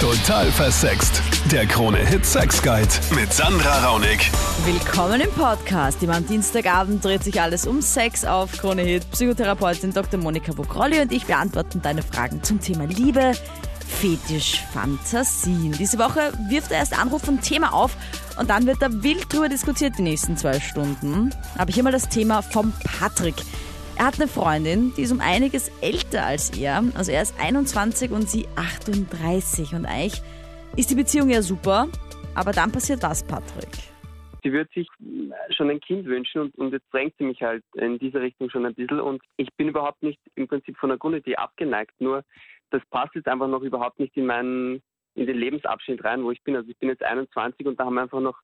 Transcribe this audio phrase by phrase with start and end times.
[0.00, 1.22] Total versext.
[1.50, 4.30] Der Krone-Hit Sex Guide mit Sandra Raunig.
[4.64, 6.02] Willkommen im Podcast.
[6.02, 9.08] Immer am Dienstagabend dreht sich alles um Sex auf Krone Hit.
[9.12, 10.18] Psychotherapeutin Dr.
[10.18, 13.32] Monika Bokrolli und ich beantworten deine Fragen zum Thema Liebe,
[13.86, 15.72] Fetisch, Fantasien.
[15.72, 17.92] Diese Woche wirft er erst Anruf und Thema auf
[18.38, 21.30] und dann wird da wild drüber diskutiert die nächsten zwei Stunden.
[21.56, 23.36] Aber hier mal das Thema vom Patrick.
[23.98, 26.82] Er hat eine Freundin, die ist um einiges älter als er.
[26.94, 29.74] Also er ist 21 und sie 38.
[29.74, 30.22] Und eigentlich
[30.76, 31.88] ist die Beziehung ja super.
[32.34, 33.92] Aber dann passiert was, Patrick?
[34.42, 34.88] sie wird sich
[35.50, 38.66] schon ein Kind wünschen und, und, jetzt drängt sie mich halt in diese Richtung schon
[38.66, 42.24] ein bisschen und ich bin überhaupt nicht im Prinzip von der Grundidee abgeneigt, nur
[42.70, 44.82] das passt jetzt einfach noch überhaupt nicht in meinen,
[45.14, 46.56] in den Lebensabschnitt rein, wo ich bin.
[46.56, 48.38] Also ich bin jetzt 21 und da haben wir einfach noch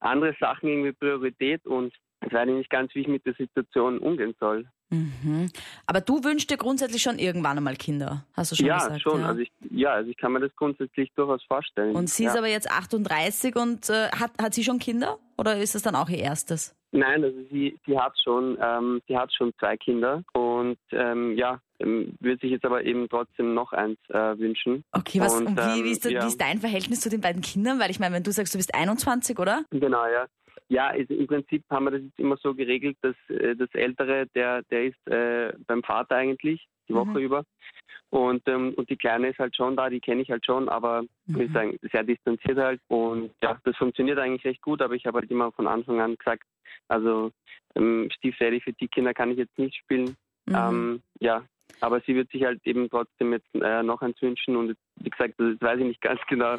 [0.00, 1.92] andere Sachen irgendwie Priorität und
[2.26, 4.66] ich weiß nicht ganz, wie ich mit der Situation umgehen soll.
[4.90, 5.50] Mhm.
[5.86, 9.02] Aber du wünschst dir grundsätzlich schon irgendwann einmal Kinder, hast du schon ja, gesagt?
[9.02, 9.20] Schon.
[9.20, 11.96] Ja, also ich, ja, also ich kann mir das grundsätzlich durchaus vorstellen.
[11.96, 12.30] Und sie ja.
[12.30, 15.94] ist aber jetzt 38 und äh, hat, hat sie schon Kinder oder ist es dann
[15.94, 16.76] auch ihr erstes?
[16.94, 21.58] Nein, also sie, sie hat schon, ähm, sie hat schon zwei Kinder und ähm, ja,
[21.80, 24.84] ähm, würde sich jetzt aber eben trotzdem noch eins äh, wünschen.
[24.92, 26.22] Okay, was und, und wie, ähm, wie, ist, da- ja.
[26.22, 27.80] wie ist dein Verhältnis zu den beiden Kindern?
[27.80, 29.64] Weil ich meine, wenn du sagst, du bist 21, oder?
[29.70, 30.26] Genau, ja.
[30.72, 34.26] Ja, also im Prinzip haben wir das jetzt immer so geregelt, dass äh, das Ältere,
[34.34, 37.24] der, der ist äh, beim Vater eigentlich die Woche Mhm.
[37.26, 37.44] über.
[38.08, 41.02] Und, ähm, und die Kleine ist halt schon da, die kenne ich halt schon, aber
[41.26, 41.40] Mhm.
[41.42, 42.80] ich sagen, sehr distanziert halt.
[42.88, 46.16] Und ja, das funktioniert eigentlich recht gut, aber ich habe halt immer von Anfang an
[46.16, 46.44] gesagt,
[46.88, 47.30] also
[47.74, 50.16] ähm, Stiefdaddy für die Kinder kann ich jetzt nicht spielen.
[50.46, 50.56] Mhm.
[50.56, 51.44] Ähm, ja,
[51.80, 55.34] aber sie wird sich halt eben trotzdem jetzt äh, noch eins wünschen und wie gesagt,
[55.38, 56.56] das weiß ich nicht ganz genau,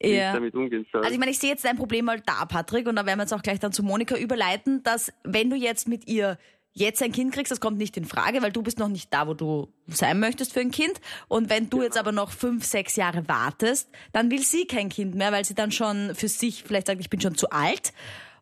[0.00, 0.28] wie Ja.
[0.28, 1.02] ich damit umgehen soll.
[1.02, 3.24] Also ich meine, ich sehe jetzt dein Problem mal da, Patrick, und da werden wir
[3.24, 6.38] jetzt auch gleich dann zu Monika überleiten, dass wenn du jetzt mit ihr
[6.76, 9.28] jetzt ein Kind kriegst, das kommt nicht in Frage, weil du bist noch nicht da,
[9.28, 11.00] wo du sein möchtest für ein Kind.
[11.28, 15.14] Und wenn du jetzt aber noch fünf, sechs Jahre wartest, dann will sie kein Kind
[15.14, 17.92] mehr, weil sie dann schon für sich vielleicht sagt, ich bin schon zu alt.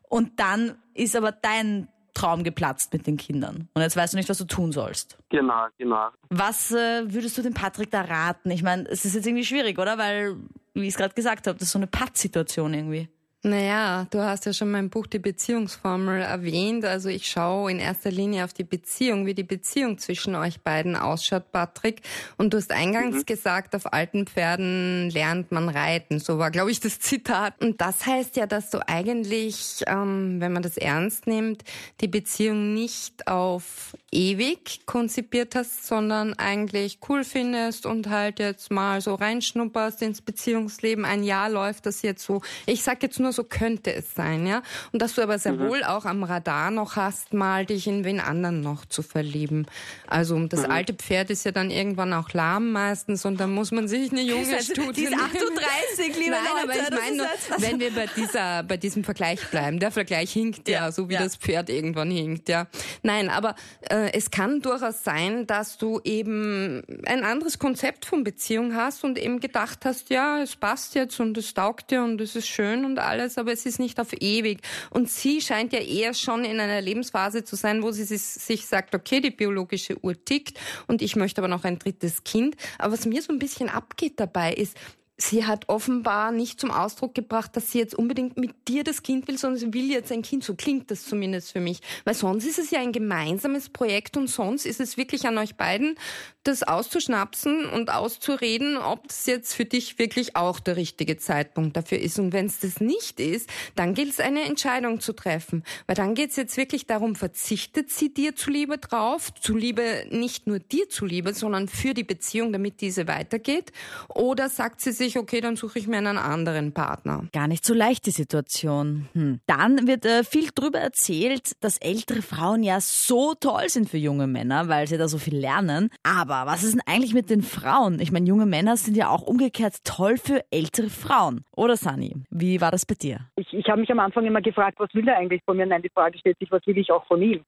[0.09, 3.67] Und dann ist aber dein Traum geplatzt mit den Kindern.
[3.73, 5.17] Und jetzt weißt du nicht, was du tun sollst.
[5.29, 6.09] genau, genau.
[6.29, 8.51] Was äh, würdest du dem Patrick da raten?
[8.51, 9.97] Ich meine, es ist jetzt irgendwie schwierig, oder?
[9.97, 10.35] Weil,
[10.73, 13.09] wie ich es gerade gesagt habe, das ist so eine Pattsituation irgendwie.
[13.45, 16.85] Naja, du hast ja schon mein Buch Die Beziehungsformel erwähnt.
[16.85, 20.95] Also ich schaue in erster Linie auf die Beziehung, wie die Beziehung zwischen euch beiden
[20.95, 22.03] ausschaut, Patrick.
[22.37, 26.19] Und du hast eingangs gesagt, auf alten Pferden lernt man reiten.
[26.19, 27.61] So war, glaube ich, das Zitat.
[27.61, 31.65] Und das heißt ja, dass du eigentlich, ähm, wenn man das ernst nimmt,
[31.99, 39.01] die Beziehung nicht auf ewig konzipiert hast, sondern eigentlich cool findest und halt jetzt mal
[39.01, 41.03] so reinschnupperst ins Beziehungsleben.
[41.03, 42.41] Ein Jahr läuft das jetzt so.
[42.65, 44.61] Ich sag jetzt nur, so könnte es sein, ja.
[44.91, 48.19] Und dass du aber sehr wohl auch am Radar noch hast, mal dich in wen
[48.19, 49.67] anderen noch zu verlieben.
[50.07, 53.87] Also das alte Pferd ist ja dann irgendwann auch lahm meistens und dann muss man
[53.87, 56.63] sich eine junge Studie Die ist 38, liebe Nein, Leute.
[56.63, 57.27] aber ich das meine, nur,
[57.57, 61.13] wenn wir bei dieser, bei diesem Vergleich bleiben, der Vergleich hinkt ja, Ja, so wie
[61.13, 61.23] ja.
[61.23, 62.67] das Pferd irgendwann hinkt, ja.
[63.01, 63.55] Nein, aber
[63.89, 69.17] äh, es kann durchaus sein, dass du eben ein anderes Konzept von Beziehung hast und
[69.17, 72.85] eben gedacht hast, ja, es passt jetzt und es taugt dir und es ist schön
[72.85, 74.59] und alles, aber es ist nicht auf ewig.
[74.89, 78.95] Und sie scheint ja eher schon in einer Lebensphase zu sein, wo sie sich sagt,
[78.95, 82.55] okay, die biologische Uhr tickt und ich möchte aber noch ein drittes Kind.
[82.77, 84.77] Aber was mir so ein bisschen abgeht dabei ist,
[85.17, 89.27] Sie hat offenbar nicht zum Ausdruck gebracht, dass sie jetzt unbedingt mit dir das Kind
[89.27, 90.43] will, sondern sie will jetzt ein Kind.
[90.43, 91.81] So klingt das zumindest für mich.
[92.03, 95.55] Weil sonst ist es ja ein gemeinsames Projekt und sonst ist es wirklich an euch
[95.55, 95.95] beiden,
[96.43, 101.99] das auszuschnapsen und auszureden, ob das jetzt für dich wirklich auch der richtige Zeitpunkt dafür
[101.99, 102.17] ist.
[102.17, 105.63] Und wenn es das nicht ist, dann gilt es eine Entscheidung zu treffen.
[105.85, 110.57] Weil dann geht es jetzt wirklich darum, verzichtet sie dir zuliebe drauf, zuliebe nicht nur
[110.57, 113.71] dir zuliebe, sondern für die Beziehung, damit diese weitergeht?
[114.09, 117.25] Oder sagt sie sich, okay, dann suche ich mir einen anderen Partner?
[117.33, 119.09] Gar nicht so leicht, die Situation.
[119.13, 119.39] Hm.
[119.47, 124.27] Dann wird äh, viel drüber erzählt, dass ältere Frauen ja so toll sind für junge
[124.27, 125.89] Männer, weil sie da so viel lernen.
[126.03, 127.99] Aber was ist denn eigentlich mit den Frauen?
[127.99, 131.43] Ich meine, junge Männer sind ja auch umgekehrt toll für ältere Frauen.
[131.55, 132.15] Oder Sani?
[132.29, 133.19] Wie war das bei dir?
[133.35, 135.65] Ich, ich habe mich am Anfang immer gefragt, was will er eigentlich von mir?
[135.65, 137.43] Nein, die Frage stellt sich, was will ich auch von ihm?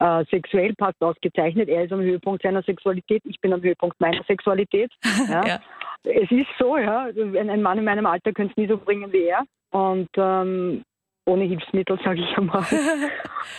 [0.00, 1.68] Äh, sexuell passt ausgezeichnet.
[1.68, 3.22] Er ist am Höhepunkt seiner Sexualität.
[3.26, 4.90] Ich bin am Höhepunkt meiner Sexualität.
[5.28, 5.46] Ja.
[5.46, 5.60] Ja.
[6.04, 7.08] Es ist so, ja.
[7.14, 9.44] Ein, Mann in meinem Alter könnte es nie so bringen wie er.
[9.70, 10.82] Und ähm,
[11.26, 12.64] ohne Hilfsmittel, sage ich einmal.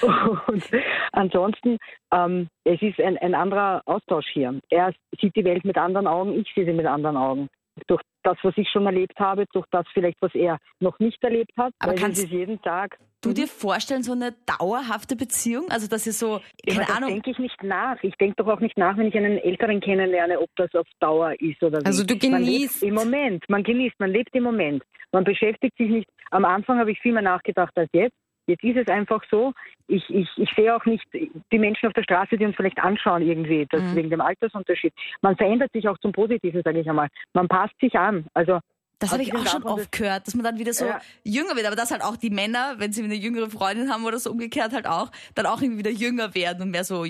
[0.48, 0.64] Und
[1.12, 1.78] ansonsten,
[2.12, 4.60] ähm, es ist ein, ein anderer Austausch hier.
[4.70, 7.48] Er sieht die Welt mit anderen Augen, ich sehe sie mit anderen Augen.
[7.88, 11.52] Durch das, was ich schon erlebt habe, durch das vielleicht, was er noch nicht erlebt
[11.58, 11.74] hat.
[11.80, 13.34] Aber weil kannst- es ist jeden Tag du Mhm.
[13.36, 15.66] dir vorstellen, so eine dauerhafte Beziehung?
[15.70, 17.98] Also, dass ihr so, Ja, keine das Ahnung, denke ich nicht nach.
[18.04, 21.34] Ich denke doch auch nicht nach, wenn ich einen Älteren kennenlerne, ob das auf Dauer
[21.40, 21.86] ist oder wie.
[21.86, 22.84] Also du genießt.
[22.84, 23.44] im Moment.
[23.50, 24.84] Man genießt, man lebt im Moment.
[25.12, 26.10] Man beschäftigt sich nicht.
[26.32, 28.16] Am Anfang habe ich viel mehr nachgedacht als jetzt.
[28.48, 29.54] Jetzt ist es einfach so.
[29.88, 33.22] Ich, ich, ich sehe auch nicht die Menschen auf der Straße, die uns vielleicht anschauen
[33.22, 33.96] irgendwie, das Mhm.
[33.96, 34.94] wegen dem Altersunterschied.
[35.22, 37.08] Man verändert sich auch zum Positiven, sage ich einmal.
[37.34, 38.26] Man passt sich an.
[38.34, 38.60] Also
[39.02, 41.02] das habe ich auch schon oft gehört, dass man dann wieder so Ja.
[41.24, 41.66] jünger wird.
[41.66, 44.74] Aber dass halt auch die Männer, wenn sie eine jüngere Freundin haben oder so umgekehrt
[44.74, 47.06] halt auch, dann auch irgendwie wieder jünger werden und mehr so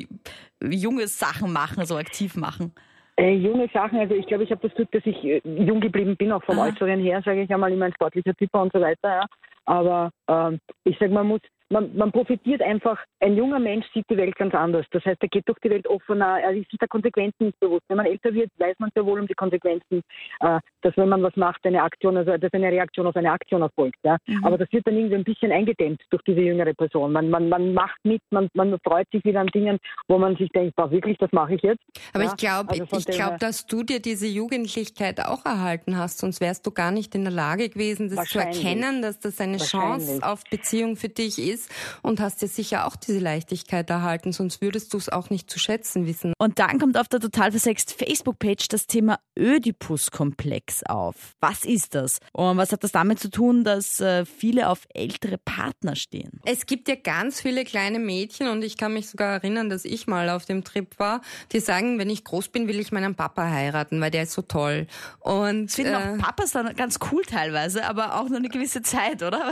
[0.63, 2.73] junge Sachen machen, so aktiv machen.
[3.17, 6.15] Äh, junge Sachen, also ich glaube, ich habe das Glück, dass ich äh, jung geblieben
[6.15, 6.69] bin, auch vom Aha.
[6.69, 8.97] Äußeren her, sage ich einmal, immer ein sportlicher Typ und so weiter.
[9.09, 9.25] Ja.
[9.65, 11.41] Aber ähm, ich sage, man muss,
[11.71, 14.85] man, man profitiert einfach, ein junger Mensch sieht die Welt ganz anders.
[14.91, 17.83] Das heißt, er geht durch die Welt offener, er ist sich der Konsequenzen nicht bewusst.
[17.87, 20.01] Wenn man älter wird, weiß man sehr wohl um die Konsequenzen,
[20.41, 23.61] äh, dass wenn man was macht, eine Aktion, also dass eine Reaktion auf eine Aktion
[23.61, 23.97] erfolgt.
[24.03, 24.17] Ja.
[24.27, 24.45] Mhm.
[24.45, 27.13] Aber das wird dann irgendwie ein bisschen eingedämmt durch diese jüngere Person.
[27.13, 29.77] Man, man, man macht mit, man, man freut sich wieder an Dingen,
[30.07, 31.83] wo man sich denkt, boah, wirklich, das mache ich jetzt.
[32.13, 36.19] Aber Ja, ich glaube, also ich glaube, dass du dir diese Jugendlichkeit auch erhalten hast,
[36.19, 39.57] sonst wärst du gar nicht in der Lage gewesen, das zu erkennen, dass das eine
[39.57, 41.60] Chance auf Beziehung für dich ist
[42.01, 45.59] und hast dir sicher auch diese Leichtigkeit erhalten, sonst würdest du es auch nicht zu
[45.59, 46.33] schätzen wissen.
[46.37, 51.15] Und dann kommt auf der Total Versext Facebook-Page das Thema Ödipus-Komplex auf.
[51.39, 52.19] Was ist das?
[52.33, 56.39] Und was hat das damit zu tun, dass äh, viele auf ältere Partner stehen?
[56.45, 60.07] Es gibt ja ganz viele kleine Mädchen und ich kann mich sogar erinnern, dass ich
[60.07, 61.21] mal auf dem Trip war,
[61.51, 64.41] die sagen, wenn ich groß bin, will ich meinen Papa heiraten, weil der ist so
[64.41, 64.87] toll.
[65.19, 68.81] Und Das finden äh, auch Papas dann ganz cool teilweise, aber auch nur eine gewisse
[68.81, 69.51] Zeit, oder?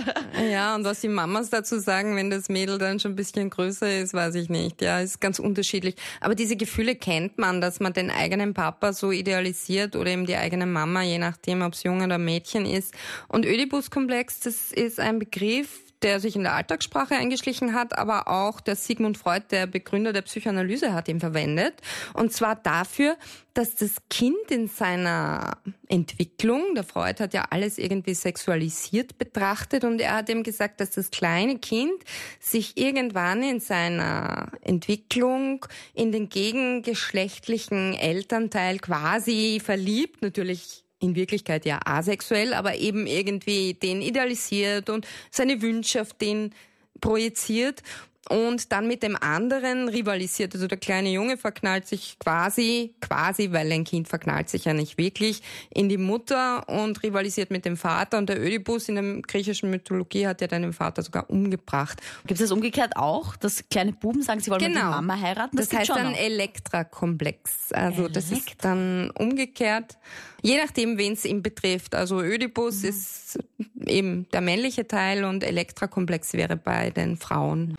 [0.49, 3.99] Ja, und was die Mamas dazu sagen, wenn das Mädel dann schon ein bisschen größer
[3.99, 4.81] ist, weiß ich nicht.
[4.81, 5.95] Ja, ist ganz unterschiedlich.
[6.21, 10.35] Aber diese Gefühle kennt man, dass man den eigenen Papa so idealisiert oder eben die
[10.35, 12.93] eigene Mama, je nachdem, ob es Junge oder Mädchen ist.
[13.27, 18.61] Und Ödipus-Komplex, das ist ein Begriff, der sich in der Alltagssprache eingeschlichen hat, aber auch
[18.61, 21.81] der Sigmund Freud, der Begründer der Psychoanalyse, hat ihn verwendet.
[22.13, 23.17] Und zwar dafür,
[23.53, 25.57] dass das Kind in seiner
[25.87, 30.91] Entwicklung, der Freud hat ja alles irgendwie sexualisiert betrachtet und er hat ihm gesagt, dass
[30.91, 32.03] das kleine Kind
[32.39, 41.79] sich irgendwann in seiner Entwicklung in den gegengeschlechtlichen Elternteil quasi verliebt, natürlich in Wirklichkeit ja
[41.85, 46.53] asexuell, aber eben irgendwie den idealisiert und seine Wünsche auf den
[46.99, 47.81] projiziert
[48.27, 50.53] und dann mit dem anderen rivalisiert.
[50.53, 54.97] Also der kleine Junge verknallt sich quasi, quasi, weil ein Kind verknallt sich ja nicht
[54.97, 58.17] wirklich, in die Mutter und rivalisiert mit dem Vater.
[58.17, 62.01] Und der Ödipus in der griechischen Mythologie hat ja dann den Vater sogar umgebracht.
[62.27, 65.55] Gibt es das umgekehrt auch, dass kleine Buben sagen, sie wollen mit der Mama heiraten?
[65.55, 66.13] Das, gibt's heißt dann.
[66.13, 67.71] Elektra-Komplex.
[67.71, 68.55] Also das ist Elektra.
[68.61, 69.97] dann umgekehrt,
[70.41, 71.95] je nachdem, wen es ihn betrifft.
[71.95, 72.89] Also Ödipus Mhm.
[72.89, 73.39] ist
[73.85, 77.75] eben der männliche Teil und Elektra-Komplex wäre bei den Frauen.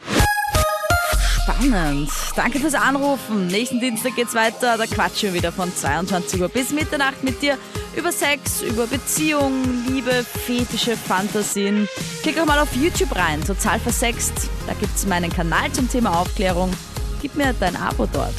[1.42, 2.10] Spannend.
[2.36, 3.46] Danke fürs Anrufen.
[3.46, 4.76] Nächsten Dienstag geht's weiter.
[4.76, 7.56] Da quatschen wir wieder von 22 Uhr bis Mitternacht mit dir
[7.96, 9.52] über Sex, über Beziehung,
[9.88, 11.88] Liebe, Fetische, Fantasien.
[12.22, 14.48] Klick auch mal auf YouTube rein, total versext.
[14.66, 16.70] Da gibt's meinen Kanal zum Thema Aufklärung.
[17.20, 18.34] Gib mir dein Abo dort.